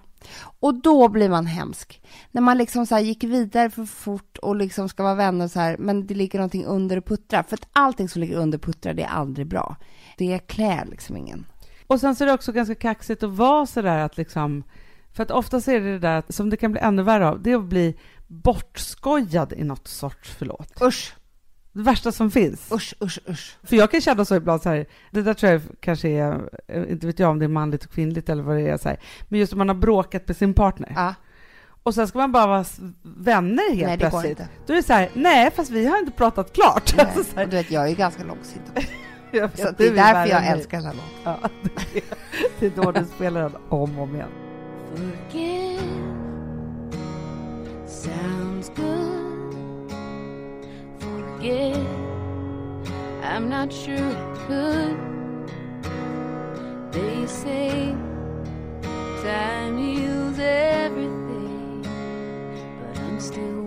[0.59, 2.01] Och då blir man hemsk.
[2.31, 5.77] När man liksom så gick vidare för fort och liksom ska vara vänner så här,
[5.79, 7.43] men det ligger någonting under och puttrar.
[7.43, 9.75] För att allting som ligger under och puttrar, det är aldrig bra.
[10.17, 11.45] Det klär liksom ingen.
[11.87, 14.63] Och sen så är det också ganska kaxigt att vara så där att liksom,
[15.13, 17.51] för att oftast är det det där som det kan bli ännu värre av, det
[17.51, 20.81] är att bli bortskojad i något sorts förlåt.
[20.81, 21.15] Usch,
[21.77, 22.71] Det värsta som finns.
[22.71, 23.57] usch, usch, usch.
[23.63, 26.49] För jag kan känna så ibland så här, det där tror jag kanske är,
[26.91, 28.99] inte vet jag om det är manligt och kvinnligt eller vad det är så här,
[29.27, 31.13] men just om man har bråkat med sin partner Ja,
[31.83, 32.65] och sen ska man bara vara
[33.03, 34.29] vänner helt nej det går plötsligt.
[34.39, 34.47] inte.
[34.65, 36.93] Då är det så här, nej fast vi har inte pratat klart.
[36.97, 37.05] Nej.
[37.05, 38.87] Alltså, så här, Och du vet, jag är ju ganska långsint också.
[39.31, 40.49] jag vet, Så det är därför jag mig.
[40.51, 41.09] älskar den här låten.
[41.41, 41.49] Ja,
[41.93, 42.03] det, är,
[42.59, 44.29] det är då du spelar den om och om igen.
[44.95, 45.79] Forget
[47.87, 49.16] sounds good.
[51.37, 51.77] Forget
[53.21, 54.97] I'm not sure I could.
[56.91, 57.93] They say
[59.21, 61.85] time heals everything,
[62.81, 63.66] but I'm still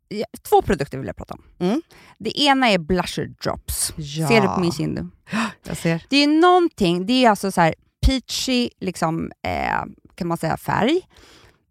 [0.49, 1.43] två produkter vill jag prata om.
[1.59, 1.81] Mm.
[2.17, 3.93] Det ena är blusher drops.
[3.97, 4.27] Ja.
[4.27, 5.09] Ser du på min kind?
[5.67, 6.03] Jag ser.
[6.09, 9.83] Det är någonting, det är alltså så här peachy, liksom, eh,
[10.15, 11.01] kan man säga, färg.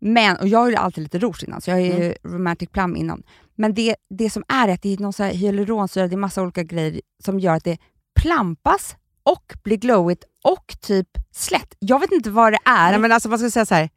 [0.01, 2.15] Men, och jag har ju alltid lite rouge innan, så jag har ju Mm.
[2.25, 3.23] romantic plum innan.
[3.55, 6.43] Men det, det som är att det är någon så här hyaluronsyra, det är massa
[6.43, 7.79] olika grejer som gör att det
[8.21, 11.75] plampas och blir glowigt och typ slätt.
[11.79, 12.91] Jag vet inte vad det är.
[12.91, 13.91] Nej, men alltså man ska säga så här.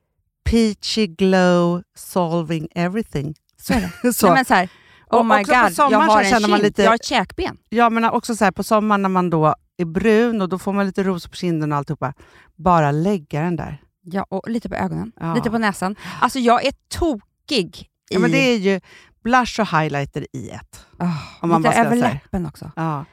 [0.43, 3.35] Peachy glow solving everything.
[3.63, 4.13] Så är det.
[4.13, 4.25] Så.
[4.27, 4.69] Nej, men så här,
[5.11, 7.57] oh my god, jag har en kind, lite- jag har ett käkben.
[7.69, 10.73] Ja, men också så här, på sommaren när man då är brun och då får
[10.73, 12.13] man lite ros på kinden och alltihopa.
[12.55, 13.81] Bara lägga den där.
[14.01, 15.33] Ja, och lite på ögonen, Ja.
[15.35, 15.95] lite på näsan.
[16.21, 17.89] Alltså jag är tokig.
[18.13, 18.79] Ja, men det är ju
[19.23, 20.85] blush och highlighter i ett.
[20.97, 21.05] Ah,
[21.41, 22.71] om man lite över läppen också.
[22.75, 23.05] Ja.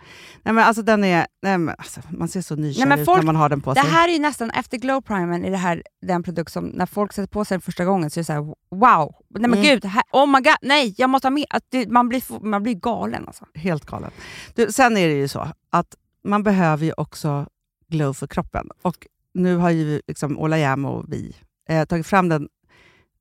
[0.42, 1.26] Nej, men alltså den är...
[1.42, 3.74] Nej, men alltså, man ser så nykär Nej, ut folk- när man har den på
[3.74, 3.90] Det sig.
[3.90, 7.12] här är ju nästan, efter glow primern, är det här den produkt som när folk
[7.12, 8.40] sätter på sig den första gången så är det så här:
[8.70, 9.62] wow, nej men Mm.
[9.62, 11.46] gud, här, oh my god, nej jag måste ha mer.
[11.50, 13.44] Att det, man, blir, man blir galen alltså.
[13.54, 14.10] Helt galen.
[14.54, 15.94] Du, sen är det ju så att
[16.24, 17.46] man behöver ju också
[17.88, 18.68] glow för kroppen.
[18.82, 21.36] Och nu har ju liksom Ola Jäm och vi
[21.68, 22.48] eh, tagit fram den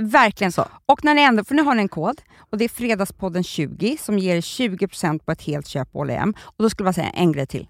[0.00, 0.52] Verkligen.
[0.52, 0.64] Så.
[0.86, 3.96] Och när ni ändå, för nu har ni en kod och det är Fredagspodden 20
[4.00, 6.34] som ger 20% på ett helt köp på H&M.
[6.40, 7.68] Och då skulle jag säga en grej till.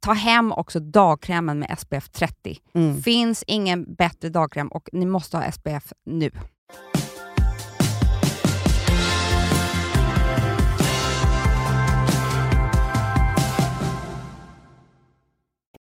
[0.00, 2.58] Ta hem också dagkrämen med SPF 30.
[2.74, 3.02] Mm.
[3.02, 6.30] Finns ingen bättre dagkräm och ni måste ha SPF nu.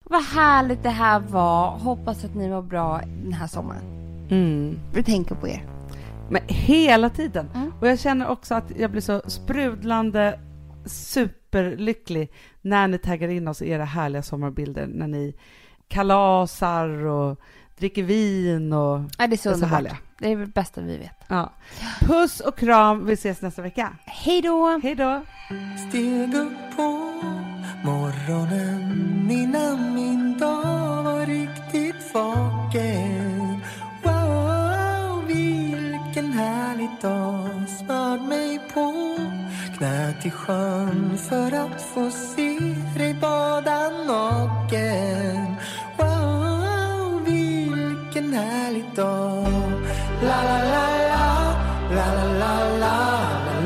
[0.03, 1.71] Vad härligt det här var.
[1.71, 3.98] Hoppas att ni var bra den här sommaren.
[4.29, 4.79] Mm.
[4.93, 5.65] Vi tänker på er.
[6.29, 7.49] Men hela tiden.
[7.55, 7.71] Mm.
[7.81, 10.39] Och jag känner också att jag blir så sprudlande
[10.85, 14.87] superlycklig när ni taggar in oss i era härliga sommarbilder.
[14.87, 15.35] När ni
[15.87, 17.39] kalasar och
[17.77, 19.97] dricker vin och Ja, det är så är så härliga.
[20.19, 21.23] Det är det bästa vi vet.
[21.27, 21.53] Ja.
[21.99, 23.95] Puss och kram, vi ses nästa vecka.
[24.05, 24.79] Hej då!
[24.83, 25.21] Hej då!
[25.89, 26.81] Steg upp på
[27.83, 33.18] morgonen innan min dag var riktigt vaken.
[36.39, 37.69] Vilken härlig dag.
[37.69, 38.93] Smörd mig på
[39.77, 42.59] knä till sjön för att få se
[42.97, 45.55] dig bada naken.
[45.97, 49.47] Wow, vilken härlig dag.
[50.23, 50.87] La, la, la,
[51.89, 52.95] la, la, la, la,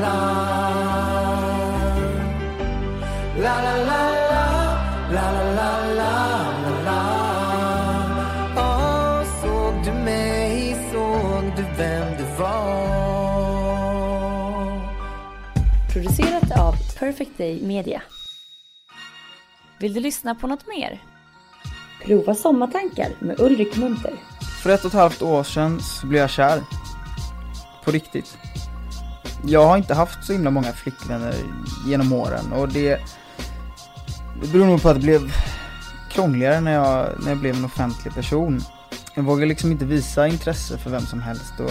[0.00, 0.83] La
[11.56, 13.14] du vem du var
[15.92, 18.02] Producerat av Perfect Day Media.
[19.78, 21.02] Vill du lyssna på något mer?
[22.04, 24.12] Prova Sommartankar med Ulrik Munter.
[24.62, 26.60] För ett och ett halvt år sedan så blev jag kär.
[27.84, 28.38] På riktigt.
[29.46, 31.34] Jag har inte haft så himla många flickvänner
[31.86, 33.00] genom åren och det,
[34.42, 35.32] det beror nog på att det blev
[36.10, 38.60] krångligare när jag, när jag blev en offentlig person.
[39.14, 41.70] Jag vågar liksom inte visa intresse för vem som helst och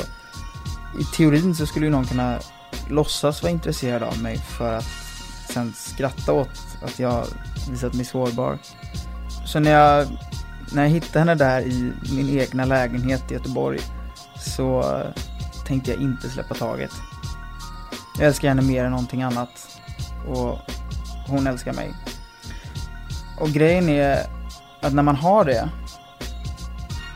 [0.99, 2.39] i teorin så skulle ju någon kunna
[2.89, 4.85] låtsas vara intresserad av mig för att
[5.49, 7.25] sen skratta åt att jag
[7.69, 8.57] visat mig sårbar.
[9.45, 10.07] Så när jag
[10.73, 13.79] när jag hittade henne där i min egna lägenhet i Göteborg
[14.39, 14.83] så
[15.67, 16.91] tänkte jag inte släppa taget.
[18.17, 19.79] Jag älskar henne mer än någonting annat
[20.27, 20.59] och
[21.27, 21.93] hon älskar mig.
[23.39, 24.19] Och grejen är,
[24.81, 25.69] att när man har det,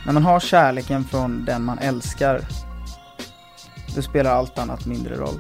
[0.07, 2.41] när man har kärleken från den man älskar,
[3.95, 5.39] då spelar allt annat mindre roll.